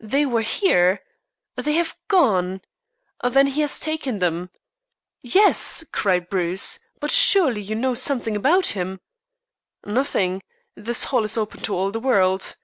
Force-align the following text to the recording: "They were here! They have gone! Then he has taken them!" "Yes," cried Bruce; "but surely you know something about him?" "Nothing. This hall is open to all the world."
"They 0.00 0.24
were 0.24 0.40
here! 0.40 1.02
They 1.56 1.74
have 1.74 1.94
gone! 2.08 2.62
Then 3.22 3.48
he 3.48 3.60
has 3.60 3.78
taken 3.78 4.20
them!" 4.20 4.48
"Yes," 5.20 5.84
cried 5.92 6.30
Bruce; 6.30 6.78
"but 6.98 7.10
surely 7.10 7.60
you 7.60 7.74
know 7.74 7.92
something 7.92 8.36
about 8.36 8.68
him?" 8.68 9.00
"Nothing. 9.84 10.42
This 10.76 11.04
hall 11.04 11.24
is 11.24 11.36
open 11.36 11.60
to 11.60 11.74
all 11.76 11.90
the 11.90 12.00
world." 12.00 12.56